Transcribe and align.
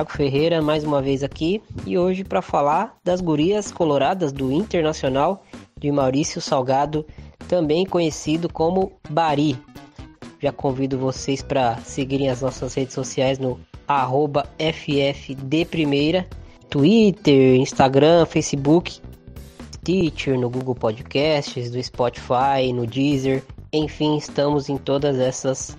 Thiago 0.00 0.12
Ferreira 0.12 0.62
mais 0.62 0.82
uma 0.82 1.02
vez 1.02 1.22
aqui 1.22 1.60
e 1.84 1.98
hoje 1.98 2.24
para 2.24 2.40
falar 2.40 2.96
das 3.04 3.20
gurias 3.20 3.70
coloradas 3.70 4.32
do 4.32 4.50
Internacional 4.50 5.44
de 5.78 5.92
Maurício 5.92 6.40
Salgado, 6.40 7.04
também 7.46 7.84
conhecido 7.84 8.50
como 8.50 8.92
Bari. 9.10 9.58
Já 10.40 10.52
convido 10.52 10.96
vocês 10.96 11.42
para 11.42 11.76
seguirem 11.80 12.30
as 12.30 12.40
nossas 12.40 12.72
redes 12.72 12.94
sociais 12.94 13.38
no 13.38 13.60
arroba 13.86 14.46
FFDprimeira, 14.58 16.26
Twitter, 16.70 17.56
Instagram, 17.56 18.24
Facebook, 18.24 19.02
Teacher, 19.84 20.40
no 20.40 20.48
Google 20.48 20.76
Podcasts, 20.76 21.70
do 21.70 21.82
Spotify, 21.82 22.72
no 22.72 22.86
Deezer, 22.86 23.42
enfim, 23.70 24.16
estamos 24.16 24.70
em 24.70 24.78
todas 24.78 25.18
essas 25.18 25.76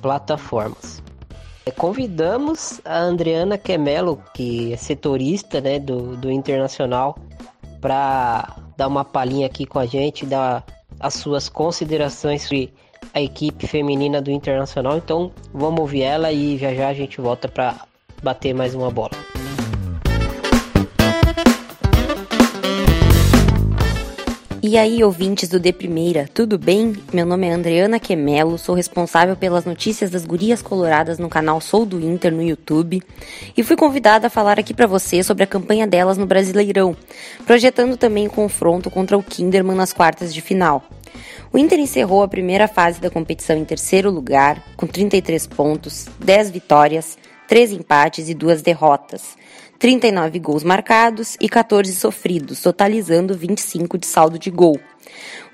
plataformas. 0.00 1.03
É, 1.66 1.70
convidamos 1.70 2.80
a 2.84 3.06
Adriana 3.08 3.56
Quemelo, 3.56 4.22
que 4.34 4.72
é 4.72 4.76
setorista 4.76 5.60
né, 5.60 5.78
do, 5.78 6.16
do 6.16 6.30
Internacional, 6.30 7.16
para 7.80 8.56
dar 8.76 8.88
uma 8.88 9.04
palhinha 9.04 9.46
aqui 9.46 9.64
com 9.64 9.78
a 9.78 9.86
gente, 9.86 10.26
dar 10.26 10.64
as 11.00 11.14
suas 11.14 11.48
considerações 11.48 12.42
sobre 12.42 12.72
a 13.12 13.20
equipe 13.20 13.66
feminina 13.66 14.20
do 14.20 14.30
Internacional. 14.30 14.98
Então 14.98 15.32
vamos 15.52 15.80
ouvir 15.80 16.02
ela 16.02 16.32
e 16.32 16.58
já 16.58 16.74
já 16.74 16.88
a 16.88 16.94
gente 16.94 17.20
volta 17.20 17.48
para 17.48 17.76
bater 18.22 18.54
mais 18.54 18.74
uma 18.74 18.90
bola. 18.90 19.23
E 24.66 24.78
aí, 24.78 25.04
ouvintes 25.04 25.50
do 25.50 25.60
De 25.60 25.74
Primeira, 25.74 26.26
tudo 26.32 26.56
bem? 26.56 26.94
Meu 27.12 27.26
nome 27.26 27.46
é 27.46 27.52
Andreana 27.52 28.00
Quemelo, 28.00 28.56
sou 28.56 28.74
responsável 28.74 29.36
pelas 29.36 29.66
notícias 29.66 30.10
das 30.10 30.24
gurias 30.24 30.62
coloradas 30.62 31.18
no 31.18 31.28
canal 31.28 31.60
Sou 31.60 31.84
do 31.84 32.00
Inter 32.00 32.32
no 32.32 32.42
YouTube 32.42 33.02
e 33.54 33.62
fui 33.62 33.76
convidada 33.76 34.28
a 34.28 34.30
falar 34.30 34.58
aqui 34.58 34.72
para 34.72 34.86
você 34.86 35.22
sobre 35.22 35.44
a 35.44 35.46
campanha 35.46 35.86
delas 35.86 36.16
no 36.16 36.24
Brasileirão, 36.24 36.96
projetando 37.44 37.98
também 37.98 38.26
o 38.26 38.30
confronto 38.30 38.90
contra 38.90 39.18
o 39.18 39.22
Kinderman 39.22 39.76
nas 39.76 39.92
quartas 39.92 40.32
de 40.32 40.40
final. 40.40 40.82
O 41.52 41.58
Inter 41.58 41.78
encerrou 41.78 42.22
a 42.22 42.28
primeira 42.28 42.66
fase 42.66 42.98
da 43.02 43.10
competição 43.10 43.58
em 43.58 43.66
terceiro 43.66 44.10
lugar, 44.10 44.64
com 44.78 44.86
33 44.86 45.46
pontos, 45.46 46.06
10 46.20 46.50
vitórias, 46.50 47.18
3 47.48 47.72
empates 47.72 48.30
e 48.30 48.34
2 48.34 48.62
derrotas. 48.62 49.36
39 49.84 50.38
gols 50.38 50.64
marcados 50.64 51.36
e 51.38 51.46
14 51.46 51.94
sofridos, 51.94 52.62
totalizando 52.62 53.36
25 53.36 53.98
de 53.98 54.06
saldo 54.06 54.38
de 54.38 54.50
gol. 54.50 54.80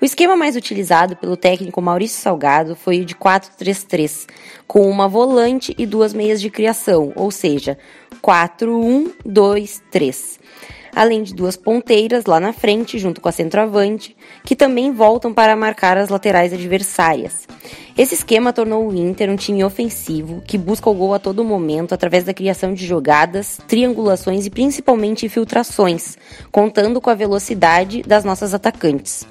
O 0.01 0.05
esquema 0.05 0.37
mais 0.37 0.55
utilizado 0.55 1.17
pelo 1.17 1.35
técnico 1.35 1.81
Maurício 1.81 2.21
Salgado 2.21 2.73
foi 2.73 3.01
o 3.01 3.05
de 3.05 3.13
4-3-3, 3.13 4.29
com 4.65 4.89
uma 4.89 5.05
volante 5.05 5.75
e 5.77 5.85
duas 5.85 6.13
meias 6.13 6.39
de 6.39 6.49
criação, 6.49 7.11
ou 7.13 7.29
seja, 7.29 7.77
4-1-2-3 8.23 10.39
além 10.93 11.23
de 11.23 11.33
duas 11.33 11.55
ponteiras 11.55 12.25
lá 12.25 12.37
na 12.39 12.51
frente, 12.51 12.99
junto 12.99 13.21
com 13.21 13.29
a 13.29 13.31
centroavante, 13.31 14.13
que 14.43 14.57
também 14.57 14.91
voltam 14.91 15.33
para 15.33 15.55
marcar 15.55 15.97
as 15.97 16.09
laterais 16.09 16.51
adversárias. 16.51 17.47
Esse 17.97 18.15
esquema 18.15 18.53
tornou 18.53 18.87
o 18.87 18.95
Inter 18.95 19.29
um 19.29 19.35
time 19.35 19.63
ofensivo 19.63 20.41
que 20.47 20.57
busca 20.57 20.89
o 20.89 20.93
gol 20.93 21.13
a 21.13 21.19
todo 21.19 21.43
momento 21.43 21.93
através 21.93 22.23
da 22.23 22.33
criação 22.33 22.73
de 22.73 22.85
jogadas, 22.85 23.59
triangulações 23.67 24.45
e 24.45 24.49
principalmente 24.49 25.25
infiltrações, 25.25 26.17
contando 26.51 27.01
com 27.01 27.09
a 27.09 27.15
velocidade 27.15 28.01
das 28.03 28.23
nossas 28.23 28.53
atacantes. 28.53 29.27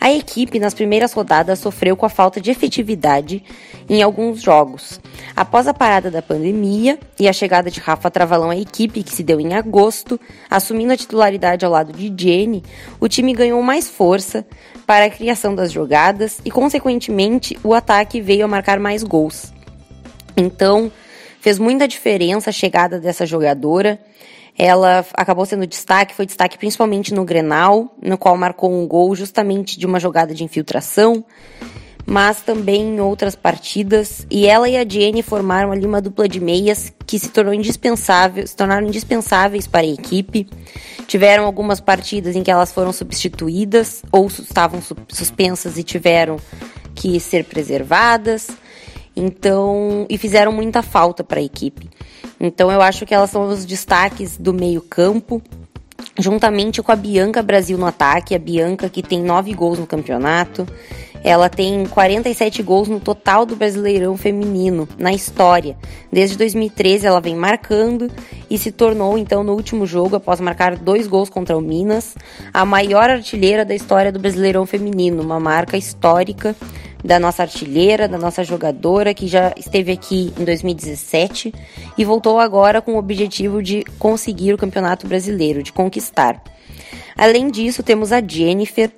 A 0.00 0.12
equipe 0.12 0.58
nas 0.58 0.74
primeiras 0.74 1.12
rodadas 1.12 1.58
sofreu 1.58 1.96
com 1.96 2.06
a 2.06 2.08
falta 2.08 2.40
de 2.40 2.50
efetividade 2.50 3.42
em 3.88 4.02
alguns 4.02 4.40
jogos. 4.40 5.00
Após 5.34 5.66
a 5.66 5.74
parada 5.74 6.10
da 6.10 6.22
pandemia 6.22 6.98
e 7.18 7.28
a 7.28 7.32
chegada 7.32 7.70
de 7.70 7.80
Rafa 7.80 8.10
Travalão 8.10 8.50
à 8.50 8.56
equipe, 8.56 9.02
que 9.02 9.14
se 9.14 9.22
deu 9.22 9.40
em 9.40 9.54
agosto, 9.54 10.20
assumindo 10.50 10.92
a 10.92 10.96
titularidade 10.96 11.64
ao 11.64 11.72
lado 11.72 11.92
de 11.92 12.12
Jenny, 12.16 12.62
o 13.00 13.08
time 13.08 13.32
ganhou 13.32 13.62
mais 13.62 13.88
força 13.88 14.46
para 14.86 15.06
a 15.06 15.10
criação 15.10 15.54
das 15.54 15.72
jogadas 15.72 16.40
e, 16.44 16.50
consequentemente, 16.50 17.58
o 17.62 17.74
ataque 17.74 18.20
veio 18.20 18.44
a 18.44 18.48
marcar 18.48 18.78
mais 18.78 19.02
gols. 19.02 19.52
Então, 20.36 20.92
fez 21.40 21.58
muita 21.58 21.88
diferença 21.88 22.50
a 22.50 22.52
chegada 22.52 22.98
dessa 23.00 23.26
jogadora 23.26 23.98
ela 24.58 25.06
acabou 25.14 25.46
sendo 25.46 25.64
destaque, 25.68 26.14
foi 26.14 26.26
destaque 26.26 26.58
principalmente 26.58 27.14
no 27.14 27.24
Grenal, 27.24 27.94
no 28.02 28.18
qual 28.18 28.36
marcou 28.36 28.72
um 28.72 28.88
gol 28.88 29.14
justamente 29.14 29.78
de 29.78 29.86
uma 29.86 30.00
jogada 30.00 30.34
de 30.34 30.42
infiltração, 30.42 31.24
mas 32.04 32.42
também 32.42 32.96
em 32.96 33.00
outras 33.00 33.36
partidas. 33.36 34.26
E 34.28 34.46
ela 34.46 34.68
e 34.68 34.76
a 34.76 34.86
Jenny 34.86 35.22
formaram 35.22 35.70
ali 35.70 35.86
uma 35.86 36.00
dupla 36.00 36.28
de 36.28 36.40
meias 36.40 36.92
que 37.06 37.20
se 37.20 37.28
tornou 37.28 37.54
indispensável, 37.54 38.44
se 38.44 38.56
tornaram 38.56 38.88
indispensáveis 38.88 39.68
para 39.68 39.82
a 39.82 39.86
equipe. 39.86 40.48
Tiveram 41.06 41.44
algumas 41.44 41.80
partidas 41.80 42.34
em 42.34 42.42
que 42.42 42.50
elas 42.50 42.72
foram 42.72 42.92
substituídas 42.92 44.02
ou 44.10 44.26
estavam 44.26 44.80
suspensas 45.08 45.78
e 45.78 45.84
tiveram 45.84 46.36
que 46.96 47.20
ser 47.20 47.44
preservadas. 47.44 48.48
Então, 49.14 50.06
e 50.08 50.18
fizeram 50.18 50.50
muita 50.50 50.82
falta 50.82 51.22
para 51.22 51.38
a 51.38 51.42
equipe. 51.42 51.88
Então 52.40 52.70
eu 52.70 52.80
acho 52.80 53.04
que 53.04 53.14
elas 53.14 53.30
são 53.30 53.48
os 53.48 53.64
destaques 53.64 54.36
do 54.36 54.54
meio-campo, 54.54 55.42
juntamente 56.18 56.82
com 56.82 56.92
a 56.92 56.96
Bianca 56.96 57.42
Brasil 57.42 57.76
no 57.76 57.86
ataque, 57.86 58.34
a 58.34 58.38
Bianca 58.38 58.88
que 58.88 59.02
tem 59.02 59.22
nove 59.22 59.52
gols 59.52 59.78
no 59.78 59.86
campeonato. 59.86 60.66
Ela 61.24 61.48
tem 61.48 61.84
47 61.84 62.62
gols 62.62 62.86
no 62.86 63.00
total 63.00 63.44
do 63.44 63.56
Brasileirão 63.56 64.16
feminino 64.16 64.88
na 64.96 65.12
história. 65.12 65.76
Desde 66.12 66.38
2013 66.38 67.06
ela 67.06 67.20
vem 67.20 67.34
marcando 67.34 68.08
e 68.48 68.56
se 68.56 68.70
tornou 68.70 69.18
então 69.18 69.42
no 69.42 69.52
último 69.52 69.84
jogo, 69.84 70.14
após 70.14 70.40
marcar 70.40 70.76
dois 70.76 71.08
gols 71.08 71.28
contra 71.28 71.58
o 71.58 71.60
Minas, 71.60 72.14
a 72.54 72.64
maior 72.64 73.10
artilheira 73.10 73.64
da 73.64 73.74
história 73.74 74.12
do 74.12 74.20
Brasileirão 74.20 74.64
feminino, 74.64 75.20
uma 75.20 75.40
marca 75.40 75.76
histórica 75.76 76.54
da 77.04 77.18
nossa 77.18 77.42
artilheira, 77.42 78.08
da 78.08 78.18
nossa 78.18 78.42
jogadora, 78.42 79.14
que 79.14 79.26
já 79.26 79.52
esteve 79.56 79.92
aqui 79.92 80.32
em 80.38 80.44
2017 80.44 81.52
e 81.96 82.04
voltou 82.04 82.38
agora 82.38 82.82
com 82.82 82.94
o 82.94 82.98
objetivo 82.98 83.62
de 83.62 83.84
conseguir 83.98 84.52
o 84.52 84.58
Campeonato 84.58 85.06
Brasileiro, 85.06 85.62
de 85.62 85.72
conquistar. 85.72 86.42
Além 87.16 87.50
disso, 87.50 87.82
temos 87.82 88.12
a 88.12 88.20
Jennifer, 88.20 88.90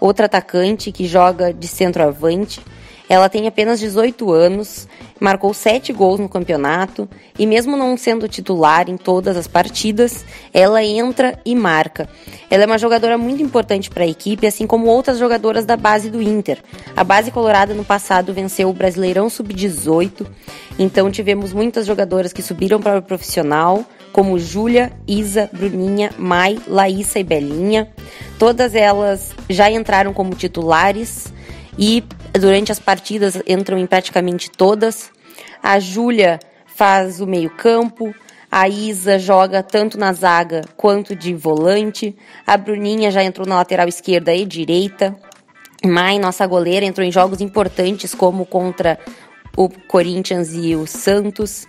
outra 0.00 0.26
atacante 0.26 0.92
que 0.92 1.06
joga 1.06 1.52
de 1.52 1.68
centroavante, 1.68 2.60
ela 3.08 3.28
tem 3.28 3.46
apenas 3.46 3.78
18 3.78 4.32
anos, 4.32 4.88
marcou 5.20 5.54
7 5.54 5.92
gols 5.92 6.18
no 6.18 6.28
campeonato 6.28 7.08
e, 7.38 7.46
mesmo 7.46 7.76
não 7.76 7.96
sendo 7.96 8.28
titular 8.28 8.90
em 8.90 8.96
todas 8.96 9.36
as 9.36 9.46
partidas, 9.46 10.24
ela 10.52 10.82
entra 10.82 11.38
e 11.44 11.54
marca. 11.54 12.08
Ela 12.50 12.64
é 12.64 12.66
uma 12.66 12.78
jogadora 12.78 13.16
muito 13.16 13.42
importante 13.42 13.90
para 13.90 14.04
a 14.04 14.08
equipe, 14.08 14.46
assim 14.46 14.66
como 14.66 14.86
outras 14.86 15.18
jogadoras 15.18 15.64
da 15.64 15.76
base 15.76 16.10
do 16.10 16.20
Inter. 16.20 16.62
A 16.96 17.04
base 17.04 17.30
colorada 17.30 17.74
no 17.74 17.84
passado 17.84 18.32
venceu 18.32 18.68
o 18.68 18.72
Brasileirão 18.72 19.30
Sub-18, 19.30 20.26
então 20.78 21.10
tivemos 21.10 21.52
muitas 21.52 21.86
jogadoras 21.86 22.32
que 22.32 22.42
subiram 22.42 22.80
para 22.80 22.98
o 22.98 23.02
profissional, 23.02 23.84
como 24.12 24.38
Júlia, 24.38 24.92
Isa, 25.06 25.48
Bruninha, 25.52 26.10
Mai, 26.16 26.58
Laísa 26.66 27.18
e 27.18 27.24
Belinha. 27.24 27.88
Todas 28.38 28.74
elas 28.74 29.32
já 29.48 29.70
entraram 29.70 30.12
como 30.14 30.34
titulares 30.34 31.32
e 31.78 32.02
durante 32.38 32.72
as 32.72 32.78
partidas 32.78 33.40
entram 33.46 33.78
em 33.78 33.86
praticamente 33.86 34.50
todas. 34.50 35.10
A 35.62 35.78
Júlia 35.78 36.38
faz 36.66 37.20
o 37.20 37.26
meio-campo, 37.26 38.14
a 38.50 38.68
Isa 38.68 39.18
joga 39.18 39.62
tanto 39.62 39.98
na 39.98 40.12
zaga 40.12 40.62
quanto 40.76 41.14
de 41.14 41.34
volante, 41.34 42.16
a 42.46 42.56
Bruninha 42.56 43.10
já 43.10 43.22
entrou 43.22 43.46
na 43.46 43.56
lateral 43.56 43.88
esquerda 43.88 44.34
e 44.34 44.44
direita. 44.44 45.16
Mai, 45.84 46.18
nossa 46.18 46.46
goleira, 46.46 46.86
entrou 46.86 47.06
em 47.06 47.12
jogos 47.12 47.40
importantes 47.40 48.14
como 48.14 48.46
contra 48.46 48.98
o 49.56 49.68
Corinthians 49.68 50.52
e 50.54 50.74
o 50.74 50.86
Santos. 50.86 51.66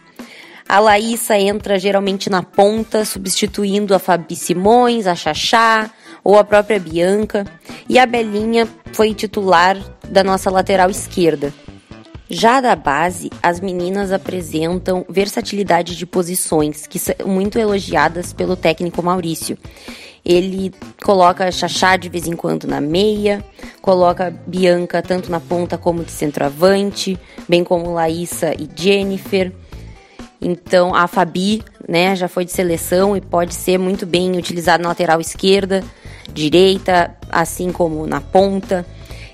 A 0.67 0.79
Laísa 0.79 1.37
entra 1.37 1.79
geralmente 1.79 2.29
na 2.29 2.43
ponta, 2.43 3.05
substituindo 3.05 3.95
a 3.95 3.99
Fabi 3.99 4.35
Simões, 4.35 5.07
a 5.07 5.15
Xaxá 5.15 5.89
ou 6.23 6.37
a 6.37 6.43
própria 6.43 6.77
Bianca. 6.77 7.45
E 7.87 7.97
a 7.97 8.05
Belinha 8.05 8.67
foi 8.97 9.13
titular 9.13 9.77
da 10.09 10.23
nossa 10.23 10.49
lateral 10.49 10.89
esquerda. 10.89 11.53
Já 12.27 12.59
da 12.59 12.75
base, 12.75 13.29
as 13.43 13.59
meninas 13.59 14.11
apresentam 14.11 15.05
versatilidade 15.07 15.95
de 15.95 16.03
posições, 16.03 16.87
que 16.87 16.97
são 16.97 17.13
muito 17.23 17.59
elogiadas 17.59 18.33
pelo 18.33 18.55
técnico 18.55 19.03
Maurício. 19.03 19.55
Ele 20.25 20.73
coloca 21.03 21.51
Xaxá 21.51 21.95
de 21.95 22.09
vez 22.09 22.25
em 22.25 22.35
quando 22.35 22.65
na 22.65 22.81
meia, 22.81 23.45
coloca 23.83 24.33
Bianca 24.47 24.99
tanto 25.03 25.29
na 25.29 25.39
ponta 25.39 25.77
como 25.77 26.03
de 26.03 26.09
centroavante, 26.09 27.19
bem 27.47 27.63
como 27.63 27.93
Laísa 27.93 28.55
e 28.55 28.67
Jennifer. 28.75 29.53
Então 30.41 30.95
a 30.95 31.05
Fabi, 31.05 31.63
né, 31.87 32.15
já 32.15 32.27
foi 32.27 32.45
de 32.45 32.51
seleção 32.51 33.15
e 33.15 33.21
pode 33.21 33.53
ser 33.53 33.77
muito 33.77 34.07
bem 34.07 34.35
utilizada 34.35 34.81
na 34.81 34.89
lateral 34.89 35.21
esquerda, 35.21 35.83
direita, 36.33 37.15
assim 37.29 37.71
como 37.71 38.05
na 38.07 38.21
ponta. 38.21 38.85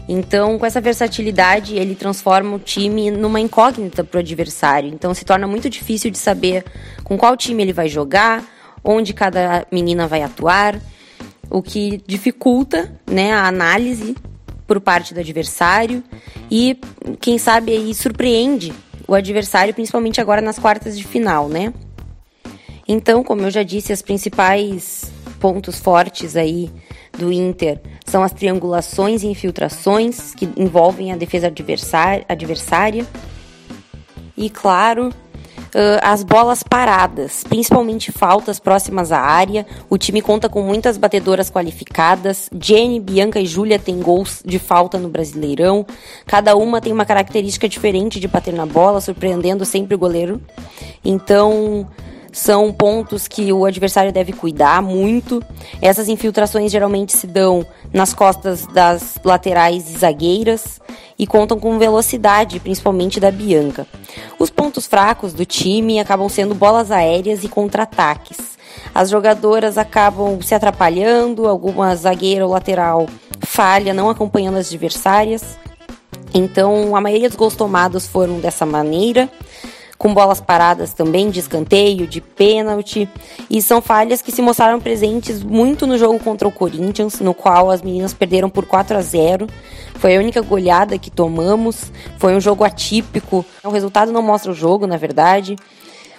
Então, 0.08 0.60
com 0.60 0.66
essa 0.66 0.82
versatilidade, 0.82 1.76
ele 1.76 1.96
transforma 1.96 2.58
o 2.58 2.60
time 2.60 3.10
numa 3.10 3.40
incógnita 3.40 4.04
para 4.04 4.18
o 4.18 4.20
adversário. 4.20 4.90
Então, 4.94 5.14
se 5.14 5.24
torna 5.24 5.48
muito 5.48 5.70
difícil 5.70 6.12
de 6.12 6.18
saber 6.18 6.66
com 7.04 7.18
qual 7.18 7.38
time 7.38 7.64
ele 7.64 7.74
vai 7.74 7.88
jogar, 7.88 8.44
onde 8.84 9.14
cada 9.14 9.66
menina 9.72 10.06
vai 10.06 10.22
atuar, 10.22 10.80
o 11.50 11.62
que 11.62 12.02
dificulta 12.06 12.92
né, 13.10 13.32
a 13.32 13.48
análise 13.48 14.16
por 14.68 14.82
parte 14.82 15.14
do 15.14 15.20
adversário 15.20 16.04
e, 16.50 16.80
quem 17.22 17.38
sabe, 17.38 17.72
aí 17.72 17.94
surpreende 17.94 18.74
o 19.08 19.14
adversário, 19.14 19.74
principalmente 19.74 20.20
agora 20.20 20.42
nas 20.42 20.58
quartas 20.58 20.98
de 20.98 21.04
final, 21.04 21.48
né? 21.48 21.74
Então, 22.88 23.24
como 23.24 23.44
eu 23.44 23.52
já 23.52 23.64
disse, 23.64 23.94
as 23.94 24.02
principais 24.02 25.12
pontos 25.40 25.80
fortes 25.80 26.36
aí 26.36 26.72
do 27.18 27.32
Inter 27.32 27.80
são 28.06 28.24
as 28.24 28.32
triangulações 28.32 29.24
e 29.24 29.28
infiltrações 29.28 30.34
que 30.34 30.50
envolvem 30.58 31.12
a 31.12 31.16
defesa 31.16 31.48
adversária. 31.48 33.06
E 34.36 34.50
claro, 34.50 35.14
as 36.02 36.24
bolas 36.24 36.62
paradas, 36.62 37.44
principalmente 37.44 38.12
faltas 38.12 38.60
próximas 38.60 39.12
à 39.12 39.20
área. 39.20 39.66
O 39.90 39.98
time 39.98 40.22
conta 40.22 40.48
com 40.48 40.62
muitas 40.62 40.98
batedoras 40.98 41.50
qualificadas. 41.50 42.50
Jenny, 42.60 43.00
Bianca 43.00 43.40
e 43.40 43.46
Júlia 43.46 43.80
têm 43.80 44.00
gols 44.00 44.42
de 44.46 44.60
falta 44.60 44.98
no 45.00 45.10
Brasileirão. 45.10 45.86
Cada 46.26 46.56
uma 46.56 46.82
tem 46.82 46.94
uma 46.94 47.06
característica 47.06 47.68
diferente 47.68 48.20
de 48.20 48.28
bater 48.28 48.54
na 48.54 48.66
bola, 48.66 49.02
surpreendendo 49.02 49.66
sempre 49.66 49.96
o 49.96 50.00
goleiro. 50.00 50.42
Então, 51.04 51.88
são 52.34 52.74
pontos 52.74 53.28
que 53.28 53.54
o 53.54 53.64
adversário 53.64 54.12
deve 54.12 54.34
cuidar 54.34 54.82
muito. 54.82 55.42
Essas 55.82 56.10
infiltrações 56.10 56.72
geralmente 56.72 57.16
se 57.16 57.28
dão 57.28 57.66
nas 57.94 58.14
costas 58.14 58.66
das 58.66 59.20
laterais 59.24 59.90
e 59.90 59.98
zagueiras 60.00 60.82
e 61.18 61.28
contam 61.28 61.60
com 61.60 61.78
velocidade, 61.78 62.60
principalmente 62.60 63.20
da 63.20 63.32
Bianca. 63.32 63.88
Os 64.40 64.50
pontos 64.50 64.88
fracos 64.88 65.32
do 65.32 65.46
time 65.46 66.00
acabam 66.00 66.28
sendo 66.28 66.56
bolas 66.56 66.90
aéreas 66.92 67.44
e 67.44 67.48
contra-ataques. 67.48 68.58
As 68.94 69.10
jogadoras 69.10 69.78
acabam 69.78 70.42
se 70.42 70.56
atrapalhando, 70.56 71.48
alguma 71.48 71.96
zagueira 71.96 72.46
ou 72.46 72.52
lateral 72.52 73.08
falha, 73.42 73.94
não 73.94 74.10
acompanhando 74.10 74.58
as 74.58 74.68
adversárias. 74.68 75.58
Então, 76.34 76.96
a 76.96 77.02
maioria 77.02 77.30
dos 77.30 77.38
gols 77.38 77.56
tomados 77.56 78.08
foram 78.08 78.40
dessa 78.40 78.66
maneira 78.66 79.30
com 80.04 80.14
bolas 80.14 80.42
paradas 80.42 80.92
também, 80.92 81.30
de 81.30 81.40
escanteio, 81.40 82.06
de 82.06 82.20
pênalti. 82.20 83.08
E 83.50 83.62
são 83.62 83.82
falhas 83.82 84.22
que 84.22 84.34
se 84.34 84.42
mostraram 84.42 84.78
presentes 84.78 85.42
muito 85.42 85.88
no 85.88 85.98
jogo 85.98 86.20
contra 86.20 86.46
o 86.46 86.52
Corinthians, 86.52 87.22
no 87.22 87.34
qual 87.34 87.72
as 87.72 87.82
meninas 87.82 88.14
perderam 88.14 88.50
por 88.50 88.66
4 88.66 88.98
a 88.98 89.02
0. 89.02 89.48
Foi 89.96 90.18
a 90.18 90.20
única 90.20 90.42
goleada 90.42 90.98
que 90.98 91.10
tomamos. 91.10 91.90
Foi 92.18 92.36
um 92.36 92.42
jogo 92.42 92.66
atípico. 92.66 93.46
O 93.64 93.70
resultado 93.70 94.12
não 94.12 94.22
mostra 94.22 94.52
o 94.52 94.54
jogo, 94.54 94.86
na 94.86 94.98
verdade 94.98 95.56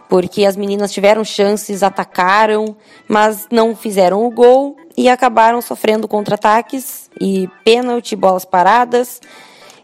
porque 0.06 0.44
as 0.44 0.54
meninas 0.54 0.92
tiveram 0.92 1.25
chances, 1.25 1.82
atacaram, 1.82 2.76
mas 3.08 3.48
não 3.50 3.75
fizeram 3.75 4.25
o 4.25 4.31
gol 4.31 4.76
e 4.96 5.08
acabaram 5.08 5.60
sofrendo 5.62 6.06
contra-ataques 6.06 7.10
e 7.19 7.48
pênalti, 7.64 8.14
bolas 8.14 8.44
paradas 8.44 9.20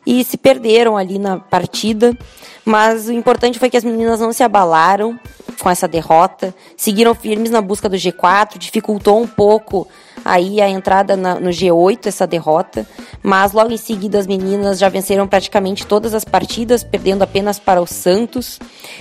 e 0.06 0.24
se 0.24 0.36
perderam 0.36 0.96
ali 0.96 1.18
na 1.18 1.38
partida. 1.38 2.16
Mas 2.64 3.08
o 3.08 3.12
importante 3.12 3.58
foi 3.58 3.70
que 3.70 3.76
as 3.76 3.84
meninas 3.84 4.20
não 4.20 4.32
se 4.32 4.42
abalaram 4.42 5.18
com 5.60 5.68
essa 5.68 5.86
derrota, 5.86 6.54
seguiram 6.76 7.14
firmes 7.14 7.50
na 7.50 7.60
busca 7.60 7.88
do 7.88 7.96
G4, 7.96 8.58
dificultou 8.58 9.20
um 9.20 9.26
pouco 9.26 9.86
aí 10.24 10.60
a 10.60 10.68
entrada 10.68 11.16
na, 11.16 11.38
no 11.38 11.50
G8 11.50 12.06
essa 12.06 12.26
derrota, 12.26 12.86
mas 13.22 13.52
logo 13.52 13.72
em 13.72 13.76
seguida 13.76 14.18
as 14.18 14.26
meninas 14.26 14.78
já 14.78 14.88
venceram 14.88 15.26
praticamente 15.26 15.86
todas 15.86 16.14
as 16.14 16.24
partidas, 16.24 16.84
perdendo 16.84 17.22
apenas 17.22 17.58
para 17.58 17.80
o 17.80 17.86
Santos. 17.86 18.58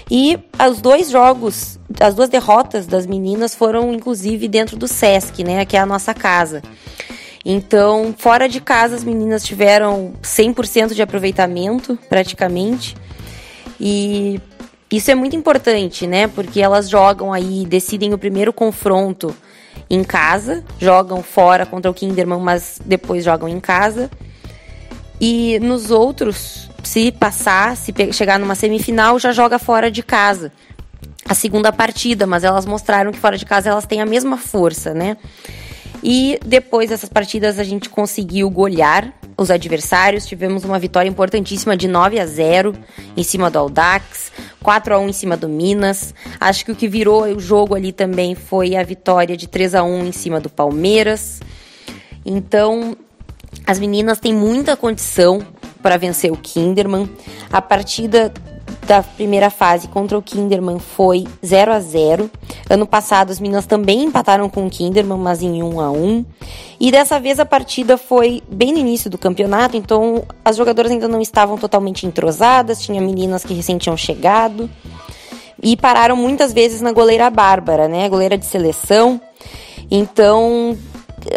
E 0.09 0.39
os 0.69 0.81
dois 0.81 1.09
jogos, 1.09 1.79
as 1.99 2.15
duas 2.15 2.29
derrotas 2.29 2.87
das 2.87 3.05
meninas 3.05 3.55
foram 3.55 3.93
inclusive 3.93 4.47
dentro 4.47 4.77
do 4.77 4.87
SESC, 4.87 5.43
né, 5.43 5.65
que 5.65 5.77
é 5.77 5.79
a 5.79 5.85
nossa 5.85 6.13
casa. 6.13 6.61
Então, 7.45 8.13
fora 8.17 8.47
de 8.49 8.59
casa, 8.59 8.95
as 8.95 9.03
meninas 9.03 9.43
tiveram 9.43 10.13
100% 10.21 10.93
de 10.93 11.01
aproveitamento, 11.01 11.97
praticamente. 12.09 12.95
E 13.79 14.41
isso 14.91 15.09
é 15.09 15.15
muito 15.15 15.35
importante, 15.35 16.05
né? 16.05 16.27
Porque 16.27 16.61
elas 16.61 16.89
jogam 16.89 17.31
aí, 17.31 17.65
decidem 17.65 18.13
o 18.13 18.17
primeiro 18.17 18.51
confronto 18.51 19.35
em 19.89 20.03
casa, 20.03 20.63
jogam 20.79 21.23
fora 21.23 21.65
contra 21.65 21.89
o 21.89 21.93
Kinderman, 21.93 22.39
mas 22.39 22.79
depois 22.85 23.23
jogam 23.23 23.47
em 23.47 23.59
casa. 23.59 24.09
E 25.19 25.59
nos 25.59 25.91
outros, 25.91 26.69
se 26.83 27.11
passar, 27.11 27.75
se 27.75 27.93
chegar 28.13 28.39
numa 28.39 28.55
semifinal, 28.55 29.19
já 29.19 29.31
joga 29.31 29.57
fora 29.57 29.89
de 29.89 30.03
casa. 30.03 30.51
A 31.25 31.33
segunda 31.33 31.71
partida, 31.71 32.25
mas 32.25 32.43
elas 32.43 32.65
mostraram 32.65 33.11
que 33.11 33.19
fora 33.19 33.37
de 33.37 33.45
casa 33.45 33.69
elas 33.69 33.85
têm 33.85 34.01
a 34.01 34.05
mesma 34.05 34.37
força, 34.37 34.93
né? 34.93 35.17
E 36.03 36.39
depois 36.45 36.89
dessas 36.89 37.09
partidas 37.09 37.59
a 37.59 37.63
gente 37.63 37.89
conseguiu 37.89 38.49
golear 38.49 39.13
os 39.37 39.51
adversários. 39.51 40.25
Tivemos 40.25 40.63
uma 40.63 40.79
vitória 40.79 41.09
importantíssima 41.09 41.75
de 41.75 41.87
9 41.87 42.19
a 42.19 42.25
0 42.25 42.73
em 43.15 43.23
cima 43.23 43.49
do 43.49 43.59
Audax, 43.59 44.31
4 44.61 44.93
a 44.93 44.99
1 44.99 45.09
em 45.09 45.13
cima 45.13 45.37
do 45.37 45.49
Minas. 45.49 46.13
Acho 46.39 46.65
que 46.65 46.71
o 46.71 46.75
que 46.75 46.87
virou 46.87 47.23
o 47.23 47.39
jogo 47.39 47.75
ali 47.75 47.91
também 47.91 48.35
foi 48.35 48.75
a 48.75 48.83
vitória 48.83 49.35
de 49.35 49.47
3 49.47 49.75
a 49.75 49.83
1 49.83 50.05
em 50.05 50.11
cima 50.11 50.39
do 50.39 50.49
Palmeiras. 50.49 51.39
Então, 52.25 52.95
as 53.65 53.79
meninas 53.79 54.19
têm 54.19 54.33
muita 54.33 54.75
condição 54.75 55.41
para 55.81 55.97
vencer 55.97 56.31
o 56.31 56.37
Kinderman. 56.37 57.09
A 57.51 57.61
partida 57.61 58.33
da 58.85 59.01
primeira 59.03 59.49
fase 59.49 59.87
contra 59.87 60.17
o 60.17 60.21
Kinderman 60.21 60.79
foi 60.79 61.25
0 61.45 61.71
a 61.71 61.79
0 61.79 62.29
Ano 62.69 62.85
passado 62.85 63.31
as 63.31 63.39
meninas 63.39 63.65
também 63.65 64.03
empataram 64.03 64.47
com 64.47 64.67
o 64.67 64.69
Kinderman, 64.69 65.17
mas 65.17 65.41
em 65.41 65.63
1 65.63 65.79
a 65.79 65.89
1 65.91 66.25
E 66.79 66.91
dessa 66.91 67.19
vez 67.19 67.39
a 67.39 67.45
partida 67.45 67.97
foi 67.97 68.43
bem 68.47 68.71
no 68.71 68.77
início 68.77 69.09
do 69.09 69.17
campeonato, 69.17 69.75
então 69.75 70.23
as 70.45 70.55
jogadoras 70.55 70.91
ainda 70.91 71.07
não 71.07 71.19
estavam 71.19 71.57
totalmente 71.57 72.05
entrosadas, 72.05 72.81
tinha 72.81 73.01
meninas 73.01 73.43
que 73.43 73.55
recém 73.55 73.77
tinham 73.77 73.97
chegado. 73.97 74.69
E 75.61 75.75
pararam 75.75 76.15
muitas 76.15 76.53
vezes 76.53 76.79
na 76.79 76.91
goleira 76.91 77.29
Bárbara, 77.29 77.87
né? 77.87 78.07
Goleira 78.07 78.37
de 78.37 78.45
seleção. 78.45 79.19
Então, 79.91 80.77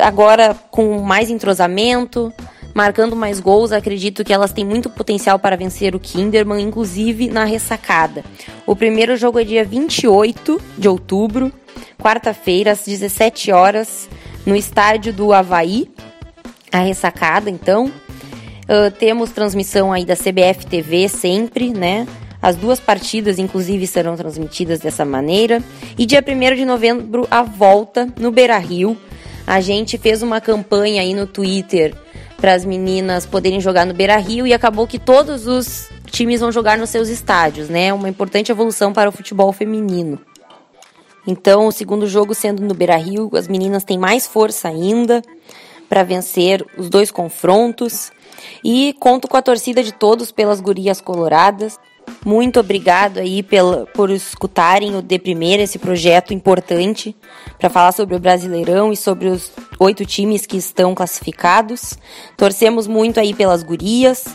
agora 0.01 0.55
com 0.71 1.01
mais 1.01 1.31
entrosamento, 1.31 2.33
marcando 2.75 3.15
mais 3.15 3.41
gols. 3.41 3.73
Acredito 3.73 4.25
que 4.25 4.33
elas 4.33 4.53
têm 4.53 4.65
muito 4.65 4.89
potencial 4.91 5.39
para 5.39 5.57
vencer 5.57 5.95
o 5.95 6.01
Kinderman, 6.01 6.63
inclusive 6.63 7.29
na 7.29 7.45
ressacada. 7.45 8.25
O 8.67 8.75
primeiro 8.75 9.17
jogo 9.17 9.39
é 9.39 9.45
dia 9.45 9.65
28 9.65 10.61
de 10.79 10.89
outubro, 10.89 11.53
quarta-feira, 11.99 12.73
às 12.73 12.85
17 12.85 13.53
horas, 13.53 14.09
no 14.47 14.57
estádio 14.57 15.13
do 15.13 15.33
Havaí. 15.33 15.91
A 16.71 16.79
ressacada, 16.79 17.51
então. 17.51 17.93
Uh, 18.63 18.91
temos 18.99 19.31
transmissão 19.31 19.93
aí 19.93 20.05
da 20.05 20.17
CBF 20.17 20.67
TV 20.67 21.09
sempre, 21.09 21.71
né? 21.71 22.07
As 22.41 22.57
duas 22.57 22.81
partidas, 22.81 23.39
inclusive, 23.39 23.87
serão 23.87 24.17
transmitidas 24.17 24.81
dessa 24.81 25.05
maneira. 25.05 25.63
E 25.99 26.07
dia 26.07 26.25
1 26.27 26.57
de 26.57 26.65
novembro, 26.65 27.29
a 27.31 27.43
volta 27.43 28.09
no 28.19 28.33
Beira 28.33 28.57
Rio. 28.59 28.97
A 29.47 29.61
gente 29.61 29.99
fez 29.99 30.23
uma 30.23 30.41
campanha 30.41 31.03
aí 31.03 31.15
no 31.15 31.27
Twitter 31.27 31.95
para 32.43 32.55
as 32.55 32.65
meninas 32.65 33.25
poderem 33.25 33.61
jogar 33.61 33.87
no 33.87 33.95
Beira 33.95 34.17
Rio 34.17 34.45
e 34.45 34.53
acabou 34.53 34.85
que 34.85 34.99
todos 34.99 35.47
os 35.47 35.89
times 36.07 36.41
vão 36.41 36.51
jogar 36.51 36.77
nos 36.77 36.91
seus 36.91 37.09
estádios, 37.09 37.69
né? 37.69 37.95
Uma 37.95 38.09
importante 38.09 38.51
evolução 38.51 38.93
para 38.93 39.09
o 39.09 39.13
futebol 39.13 39.53
feminino. 39.53 40.19
Então, 41.25 41.69
o 41.69 41.71
segundo 41.71 42.05
jogo 42.05 42.35
sendo 42.35 42.61
no 42.65 42.75
Beira 42.75 42.97
Rio, 42.97 43.31
as 43.35 43.47
meninas 43.47 43.85
têm 43.85 43.97
mais 43.97 44.27
força 44.27 44.67
ainda 44.67 45.23
para 45.89 46.03
vencer 46.03 46.67
os 46.77 46.91
dois 46.91 47.13
confrontos. 47.13 48.11
E 48.65 48.93
conto 48.99 49.29
com 49.29 49.37
a 49.37 49.43
torcida 49.43 49.81
de 49.81 49.93
todos 49.93 50.33
pelas 50.33 50.61
gurias 50.61 51.01
coloradas. 51.01 51.79
Muito 52.25 52.61
obrigado 52.61 53.19
aí 53.19 53.43
pela, 53.43 53.85
por 53.87 54.09
escutarem 54.11 54.95
o 54.95 55.03
De 55.03 55.19
Primeira, 55.19 55.63
esse 55.63 55.79
projeto 55.79 56.33
importante 56.33 57.17
para 57.59 57.69
falar 57.69 57.91
sobre 57.93 58.15
o 58.15 58.21
Brasileirão 58.21 58.93
e 58.93 58.97
sobre 58.97 59.29
os 59.29 59.51
oito 59.81 60.07
times 60.07 60.47
que 60.47 60.57
estão 60.57 60.95
classificados. 60.95 61.95
Torcemos 62.37 62.87
muito 62.87 63.19
aí 63.19 63.35
pelas 63.35 63.65
gurias 63.65 64.27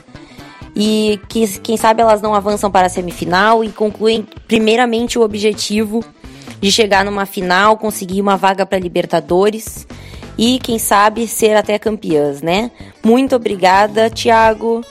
e 0.76 1.20
que, 1.30 1.48
quem 1.60 1.78
sabe 1.78 2.02
elas 2.02 2.22
não 2.22 2.36
avançam 2.36 2.70
para 2.70 2.88
a 2.88 2.90
semifinal 2.90 3.64
e 3.64 3.70
concluem 3.70 4.28
primeiramente 4.48 5.18
o 5.18 5.22
objetivo 5.22 6.04
de 6.60 6.72
chegar 6.72 7.06
numa 7.06 7.26
final, 7.26 7.78
conseguir 7.78 8.20
uma 8.20 8.36
vaga 8.36 8.66
para 8.66 8.80
Libertadores 8.80 9.88
e 10.38 10.60
quem 10.60 10.78
sabe 10.78 11.26
ser 11.26 11.56
até 11.56 11.80
campeãs, 11.80 12.42
né? 12.42 12.70
Muito 13.04 13.36
obrigada, 13.36 14.10
Thiago. 14.10 14.82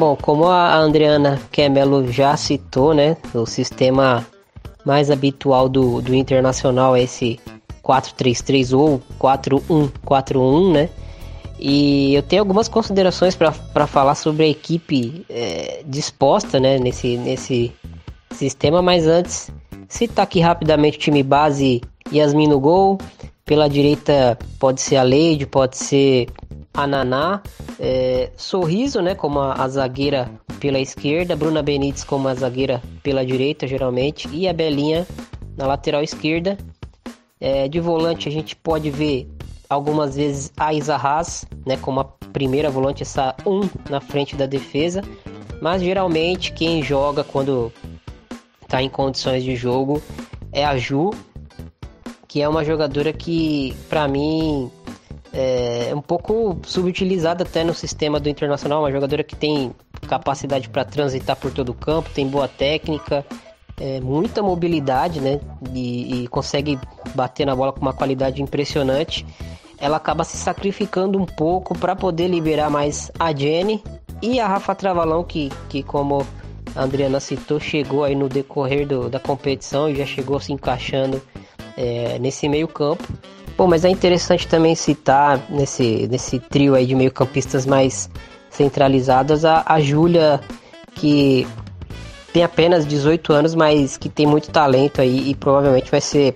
Bom, 0.00 0.16
como 0.16 0.46
a 0.46 0.82
Adriana 0.82 1.38
Kemelo 1.52 2.10
já 2.10 2.34
citou, 2.34 2.94
né, 2.94 3.18
o 3.34 3.44
sistema 3.44 4.26
mais 4.82 5.10
habitual 5.10 5.68
do, 5.68 6.00
do 6.00 6.14
Internacional 6.14 6.96
é 6.96 7.02
esse 7.02 7.38
4-3-3 7.84 8.74
ou 8.74 9.02
4-1-4-1, 9.20 10.72
né? 10.72 10.88
E 11.58 12.14
eu 12.14 12.22
tenho 12.22 12.40
algumas 12.40 12.66
considerações 12.66 13.36
para 13.36 13.86
falar 13.86 14.14
sobre 14.14 14.44
a 14.44 14.48
equipe 14.48 15.26
é, 15.28 15.82
disposta 15.84 16.58
né, 16.58 16.78
nesse, 16.78 17.18
nesse 17.18 17.70
sistema, 18.30 18.80
mas 18.80 19.06
antes, 19.06 19.50
citar 19.86 20.22
aqui 20.22 20.40
rapidamente 20.40 20.96
o 20.96 21.00
time 21.02 21.22
base 21.22 21.82
Yasmin 22.10 22.48
no 22.48 22.58
gol. 22.58 22.96
Pela 23.44 23.68
direita 23.68 24.38
pode 24.58 24.80
ser 24.80 24.96
a 24.96 25.02
Leide, 25.02 25.44
pode 25.44 25.76
ser 25.76 26.26
a 26.74 26.86
Naná. 26.86 27.42
É, 27.78 28.30
Sorriso, 28.36 29.00
né, 29.00 29.14
como 29.14 29.40
a, 29.40 29.54
a, 29.54 29.68
zagueira 29.68 30.30
pela 30.58 30.78
esquerda. 30.78 31.36
Bruna 31.36 31.62
Benítez 31.62 32.04
como 32.04 32.28
a 32.28 32.34
zagueira 32.34 32.82
pela 33.02 33.24
direita, 33.24 33.66
geralmente. 33.66 34.28
E 34.32 34.48
a 34.48 34.52
Belinha 34.52 35.06
na 35.56 35.66
lateral 35.66 36.02
esquerda. 36.02 36.56
É, 37.40 37.68
de 37.68 37.80
volante 37.80 38.28
a 38.28 38.32
gente 38.32 38.54
pode 38.54 38.90
ver 38.90 39.26
algumas 39.68 40.16
vezes 40.16 40.52
a 40.58 40.74
Isa 40.74 40.96
Haas, 40.96 41.46
né, 41.64 41.76
como 41.78 42.00
a 42.00 42.04
primeira 42.32 42.68
volante, 42.68 43.02
essa 43.02 43.34
1 43.46 43.50
um 43.50 43.70
na 43.88 44.00
frente 44.00 44.36
da 44.36 44.44
defesa, 44.44 45.00
mas 45.62 45.80
geralmente 45.80 46.52
quem 46.52 46.82
joga 46.82 47.24
quando 47.24 47.72
está 48.62 48.82
em 48.82 48.88
condições 48.88 49.42
de 49.42 49.56
jogo 49.56 50.02
é 50.52 50.64
a 50.64 50.76
Ju, 50.76 51.10
que 52.28 52.42
é 52.42 52.48
uma 52.48 52.64
jogadora 52.64 53.12
que, 53.12 53.74
para 53.88 54.06
mim, 54.06 54.70
é 55.32 55.92
um 55.94 56.00
pouco 56.00 56.58
subutilizada 56.64 57.44
até 57.44 57.62
no 57.62 57.74
sistema 57.74 58.18
do 58.18 58.28
Internacional, 58.28 58.82
uma 58.82 58.90
jogadora 58.90 59.22
que 59.22 59.36
tem 59.36 59.72
capacidade 60.08 60.68
para 60.68 60.84
transitar 60.84 61.36
por 61.36 61.52
todo 61.52 61.70
o 61.70 61.74
campo, 61.74 62.10
tem 62.10 62.26
boa 62.26 62.48
técnica, 62.48 63.24
é, 63.78 64.00
muita 64.00 64.42
mobilidade, 64.42 65.20
né? 65.20 65.40
E, 65.72 66.24
e, 66.24 66.28
consegue 66.28 66.78
bater 67.14 67.46
na 67.46 67.54
bola 67.54 67.72
com 67.72 67.80
uma 67.80 67.92
qualidade 67.92 68.42
impressionante 68.42 69.24
ela 69.80 69.96
acaba 69.96 70.22
se 70.22 70.36
sacrificando 70.36 71.18
um 71.18 71.24
pouco 71.24 71.76
para 71.76 71.96
poder 71.96 72.28
liberar 72.28 72.70
mais 72.70 73.10
a 73.18 73.34
Jenny 73.34 73.82
e 74.20 74.38
a 74.38 74.46
Rafa 74.46 74.74
Travalão, 74.74 75.24
que, 75.24 75.50
que 75.70 75.82
como 75.82 76.24
a 76.76 76.82
Adriana 76.82 77.18
citou, 77.18 77.58
chegou 77.58 78.04
aí 78.04 78.14
no 78.14 78.28
decorrer 78.28 78.86
do, 78.86 79.08
da 79.08 79.18
competição 79.18 79.88
e 79.88 79.96
já 79.96 80.04
chegou 80.04 80.38
se 80.38 80.52
encaixando 80.52 81.20
é, 81.76 82.18
nesse 82.18 82.46
meio 82.48 82.68
campo. 82.68 83.02
Bom, 83.60 83.66
mas 83.66 83.84
é 83.84 83.90
interessante 83.90 84.48
também 84.48 84.74
citar 84.74 85.38
nesse, 85.50 86.08
nesse 86.10 86.38
trio 86.38 86.74
aí 86.74 86.86
de 86.86 86.94
meio 86.94 87.12
campistas 87.12 87.66
mais 87.66 88.08
centralizadas 88.48 89.44
a, 89.44 89.62
a 89.66 89.78
Júlia, 89.78 90.40
que 90.94 91.46
tem 92.32 92.42
apenas 92.42 92.86
18 92.86 93.30
anos, 93.34 93.54
mas 93.54 93.98
que 93.98 94.08
tem 94.08 94.26
muito 94.26 94.50
talento 94.50 95.02
aí 95.02 95.28
e 95.28 95.34
provavelmente 95.34 95.90
vai 95.90 96.00
ser 96.00 96.32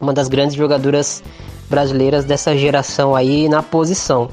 uma 0.00 0.12
das 0.12 0.28
grandes 0.28 0.54
jogadoras 0.54 1.24
brasileiras 1.68 2.24
dessa 2.24 2.56
geração 2.56 3.16
aí 3.16 3.48
na 3.48 3.60
posição. 3.60 4.30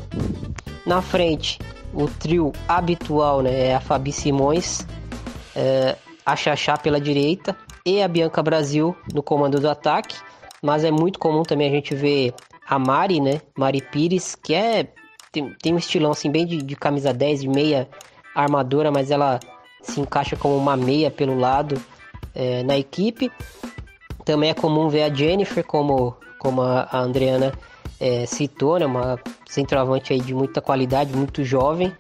Na 0.86 1.02
frente, 1.02 1.58
o 1.92 2.08
trio 2.08 2.54
habitual 2.68 3.42
né, 3.42 3.70
é 3.70 3.76
a 3.76 3.80
Fabi 3.80 4.12
Simões, 4.12 4.86
é, 5.56 5.96
a 6.24 6.36
Xaxá 6.36 6.78
pela 6.78 7.02
direita 7.02 7.58
e 7.84 8.04
a 8.04 8.08
Bianca 8.08 8.44
Brasil 8.44 8.96
no 9.12 9.24
comando 9.24 9.60
do 9.60 9.68
ataque. 9.68 10.16
Mas 10.66 10.84
é 10.84 10.90
muito 10.90 11.20
comum 11.20 11.44
também 11.44 11.68
a 11.68 11.72
gente 11.72 11.94
ver 11.94 12.34
a 12.68 12.80
Mari, 12.80 13.22
né? 13.22 13.40
Mari 13.56 13.82
Pires, 13.82 14.34
que 14.34 14.52
é 14.56 14.88
tem, 15.32 15.54
tem 15.62 15.74
um 15.76 15.78
estilão 15.78 16.10
assim 16.10 16.32
bem 16.32 16.44
de, 16.44 16.58
de 16.58 16.76
camisa 16.76 17.14
10, 17.14 17.42
de 17.42 17.48
meia 17.48 17.88
armadora, 18.34 18.92
mas 18.92 19.12
ela 19.12 19.40
se 19.84 20.02
encaixa 20.02 20.36
como 20.36 20.58
uma 20.58 20.76
meia 20.76 21.12
pelo 21.12 21.38
lado 21.38 21.80
é, 22.34 22.64
na 22.64 22.76
equipe. 22.76 23.32
Também 24.26 24.50
é 24.50 24.54
comum 24.56 24.90
ver 24.90 25.04
a 25.04 25.14
Jennifer 25.14 25.64
como 25.64 26.16
como 26.40 26.64
a, 26.64 26.88
a 26.92 27.00
Andreana 27.00 27.54
é, 28.00 28.26
citou, 28.26 28.80
né, 28.80 28.88
uma 28.88 29.20
centroavante 29.48 30.14
aí 30.14 30.20
de 30.20 30.34
muita 30.34 30.62
qualidade, 30.62 31.16
muito 31.16 31.44
jovem. 31.44 31.94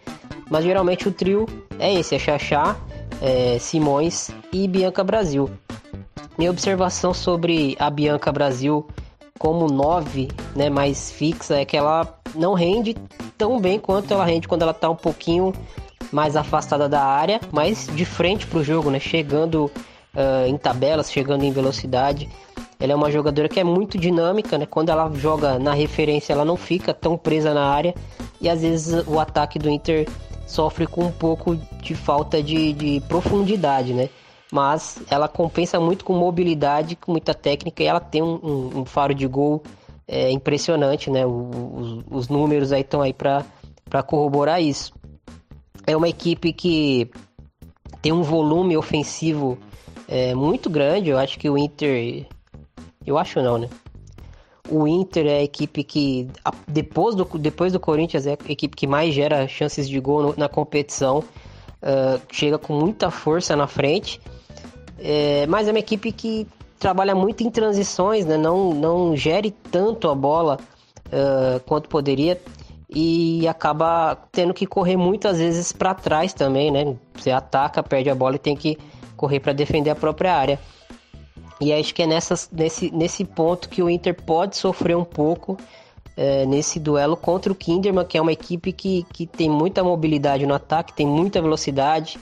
Mas 0.49 0.63
geralmente 0.63 1.07
o 1.07 1.11
trio 1.11 1.45
é 1.77 1.93
esse, 1.93 2.15
é 2.15 2.19
Xaxá, 2.19 2.75
é, 3.21 3.59
Simões 3.59 4.31
e 4.51 4.67
Bianca 4.67 5.03
Brasil. 5.03 5.51
Minha 6.37 6.51
observação 6.51 7.13
sobre 7.13 7.77
a 7.79 7.89
Bianca 7.89 8.31
Brasil 8.31 8.85
como 9.39 9.67
9, 9.67 10.29
né, 10.55 10.69
mais 10.69 11.11
fixa, 11.11 11.55
é 11.59 11.65
que 11.65 11.77
ela 11.77 12.17
não 12.33 12.53
rende 12.53 12.95
tão 13.37 13.59
bem 13.59 13.79
quanto 13.79 14.13
ela 14.13 14.25
rende 14.25 14.47
quando 14.47 14.61
ela 14.61 14.71
está 14.71 14.89
um 14.89 14.95
pouquinho 14.95 15.53
mais 16.11 16.35
afastada 16.35 16.87
da 16.87 17.01
área, 17.01 17.39
mas 17.51 17.87
de 17.93 18.05
frente 18.05 18.47
para 18.47 18.59
o 18.59 18.63
jogo, 18.63 18.89
né, 18.89 18.99
chegando 18.99 19.71
uh, 20.13 20.47
em 20.47 20.57
tabelas, 20.57 21.11
chegando 21.11 21.43
em 21.43 21.51
velocidade. 21.51 22.29
Ela 22.79 22.91
é 22.91 22.95
uma 22.95 23.11
jogadora 23.11 23.47
que 23.47 23.59
é 23.59 23.63
muito 23.63 23.97
dinâmica, 23.97 24.57
né? 24.57 24.65
Quando 24.65 24.89
ela 24.89 25.09
joga 25.15 25.57
na 25.57 25.73
referência, 25.73 26.33
ela 26.33 26.43
não 26.43 26.57
fica 26.57 26.93
tão 26.93 27.17
presa 27.17 27.53
na 27.53 27.65
área. 27.65 27.95
E 28.41 28.49
às 28.49 28.61
vezes 28.61 29.07
o 29.07 29.17
ataque 29.17 29.57
do 29.57 29.69
Inter 29.69 30.05
sofre 30.45 30.85
com 30.85 31.05
um 31.05 31.11
pouco 31.11 31.55
de 31.81 31.95
falta 31.95 32.43
de, 32.43 32.73
de 32.73 33.01
profundidade, 33.07 33.93
né? 33.93 34.09
Mas 34.51 34.99
ela 35.09 35.27
compensa 35.27 35.79
muito 35.79 36.05
com 36.05 36.13
mobilidade, 36.13 36.95
com 36.95 37.11
muita 37.11 37.33
técnica 37.33 37.83
e 37.83 37.85
ela 37.87 37.99
tem 37.99 38.21
um, 38.21 38.39
um, 38.43 38.79
um 38.79 38.85
faro 38.85 39.13
de 39.13 39.27
gol 39.27 39.63
é, 40.07 40.31
impressionante, 40.31 41.09
né? 41.09 41.25
os, 41.25 42.03
os 42.09 42.27
números 42.29 42.71
aí 42.71 42.81
estão 42.81 43.01
aí 43.01 43.13
para 43.13 43.43
corroborar 44.05 44.61
isso. 44.61 44.93
É 45.87 45.95
uma 45.95 46.07
equipe 46.07 46.53
que 46.53 47.09
tem 48.01 48.11
um 48.11 48.21
volume 48.21 48.77
ofensivo 48.77 49.57
é, 50.07 50.33
muito 50.35 50.69
grande. 50.69 51.09
Eu 51.09 51.17
acho 51.17 51.39
que 51.39 51.49
o 51.49 51.57
Inter 51.57 52.27
eu 53.05 53.17
acho 53.17 53.41
não, 53.41 53.57
né? 53.57 53.69
O 54.69 54.87
Inter 54.87 55.27
é 55.27 55.37
a 55.37 55.43
equipe 55.43 55.83
que, 55.83 56.27
depois 56.67 57.13
do, 57.13 57.23
depois 57.37 57.71
do 57.71 57.79
Corinthians, 57.79 58.25
é 58.25 58.31
a 58.31 58.51
equipe 58.51 58.75
que 58.75 58.87
mais 58.87 59.13
gera 59.13 59.47
chances 59.47 59.87
de 59.87 59.99
gol 59.99 60.23
no, 60.23 60.33
na 60.35 60.49
competição. 60.49 61.19
Uh, 61.19 62.19
chega 62.31 62.57
com 62.57 62.73
muita 62.73 63.11
força 63.11 63.55
na 63.55 63.67
frente. 63.67 64.19
É, 64.99 65.45
mas 65.47 65.67
é 65.67 65.71
uma 65.71 65.79
equipe 65.79 66.11
que 66.11 66.47
trabalha 66.79 67.15
muito 67.15 67.43
em 67.43 67.49
transições, 67.49 68.25
né? 68.25 68.37
não, 68.37 68.73
não 68.73 69.15
gere 69.15 69.51
tanto 69.71 70.09
a 70.09 70.15
bola 70.15 70.59
uh, 71.07 71.59
quanto 71.61 71.89
poderia 71.89 72.39
e 72.89 73.47
acaba 73.47 74.15
tendo 74.31 74.53
que 74.53 74.65
correr 74.65 74.95
muitas 74.95 75.39
vezes 75.39 75.71
para 75.71 75.93
trás 75.93 76.33
também, 76.33 76.71
né? 76.71 76.95
Você 77.15 77.31
ataca, 77.31 77.81
perde 77.83 78.09
a 78.09 78.15
bola 78.15 78.35
e 78.35 78.39
tem 78.39 78.55
que 78.55 78.77
correr 79.17 79.39
para 79.39 79.53
defender 79.53 79.89
a 79.89 79.95
própria 79.95 80.33
área. 80.33 80.59
E 81.59 81.73
acho 81.73 81.93
que 81.93 82.03
é 82.03 82.07
nessas, 82.07 82.49
nesse, 82.51 82.91
nesse 82.91 83.25
ponto 83.25 83.69
que 83.69 83.81
o 83.81 83.89
Inter 83.89 84.13
pode 84.13 84.55
sofrer 84.55 84.95
um 84.95 85.03
pouco 85.03 85.57
é, 86.15 86.45
nesse 86.45 86.79
duelo 86.79 87.17
contra 87.17 87.51
o 87.51 87.55
Kinderman, 87.55 88.05
que 88.05 88.17
é 88.17 88.21
uma 88.21 88.31
equipe 88.31 88.71
que, 88.71 89.05
que 89.11 89.25
tem 89.25 89.49
muita 89.49 89.83
mobilidade 89.83 90.45
no 90.45 90.53
ataque, 90.53 90.93
tem 90.93 91.07
muita 91.07 91.41
velocidade, 91.41 92.19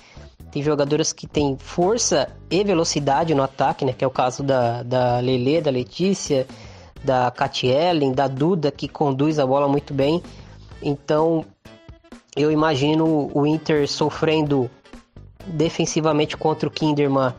tem 0.54 0.62
jogadoras 0.62 1.12
que 1.12 1.26
têm 1.26 1.58
força 1.58 2.30
e 2.50 2.64
velocidade 2.64 3.34
no 3.34 3.42
ataque, 3.42 3.84
né? 3.84 3.92
Que 3.92 4.04
é 4.04 4.08
o 4.08 4.12
caso 4.12 4.44
da, 4.44 4.84
da 4.84 5.20
Lele, 5.20 5.60
da 5.60 5.72
Letícia, 5.72 6.46
da 7.04 7.32
Catielen, 7.32 8.14
da 8.14 8.28
Duda, 8.28 8.70
que 8.70 8.88
conduz 8.88 9.40
a 9.40 9.48
bola 9.48 9.68
muito 9.68 9.96
bem. 9.96 10.22
Então, 10.80 11.44
eu 12.36 12.52
imagino 12.52 13.32
o 13.34 13.48
Inter 13.48 13.90
sofrendo 13.90 14.70
defensivamente 15.48 16.38
contra 16.38 16.70
o 16.70 16.72
Kinderman 16.72 17.30
uh, 17.30 17.34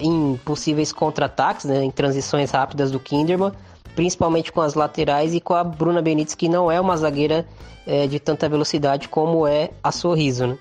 em 0.00 0.36
possíveis 0.44 0.92
contra-ataques, 0.92 1.64
né, 1.64 1.84
em 1.84 1.92
transições 1.92 2.50
rápidas 2.50 2.90
do 2.90 2.98
Kinderman, 2.98 3.52
principalmente 3.94 4.50
com 4.50 4.60
as 4.60 4.74
laterais 4.74 5.32
e 5.32 5.40
com 5.40 5.54
a 5.54 5.62
Bruna 5.62 6.02
Benítez, 6.02 6.34
que 6.34 6.48
não 6.48 6.70
é 6.72 6.80
uma 6.80 6.96
zagueira 6.96 7.46
uh, 7.86 8.08
de 8.08 8.18
tanta 8.18 8.48
velocidade 8.48 9.08
como 9.08 9.46
é 9.46 9.70
a 9.80 9.92
Sorriso. 9.92 10.48
Né? 10.48 10.58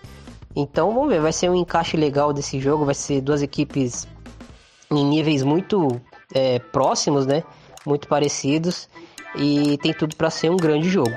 Então 0.56 0.94
vamos 0.94 1.10
ver, 1.10 1.22
vai 1.22 1.32
ser 1.32 1.50
um 1.50 1.56
encaixe 1.56 1.96
legal 1.96 2.34
desse 2.34 2.60
jogo, 2.60 2.86
vai 2.86 2.96
ser 2.96 3.22
duas 3.22 3.42
equipes 3.42 4.08
em 4.90 5.06
níveis 5.06 5.44
muito 5.44 6.02
é, 6.34 6.60
próximos, 6.60 7.26
né? 7.26 7.44
Muito 7.86 8.08
parecidos 8.08 8.90
e 9.36 9.78
tem 9.78 9.94
tudo 9.94 10.16
para 10.16 10.30
ser 10.30 10.52
um 10.52 10.58
grande 10.58 10.90
jogo. 10.90 11.12